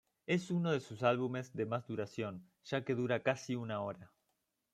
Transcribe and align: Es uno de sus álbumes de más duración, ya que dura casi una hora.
Es 0.25 0.49
uno 0.49 0.71
de 0.71 0.79
sus 0.79 1.03
álbumes 1.03 1.53
de 1.53 1.67
más 1.67 1.85
duración, 1.85 2.43
ya 2.63 2.83
que 2.83 2.95
dura 2.95 3.21
casi 3.21 3.53
una 3.53 3.81
hora. 3.83 4.11